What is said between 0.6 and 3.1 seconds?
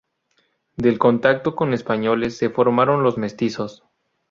Del contacto con españoles se formaron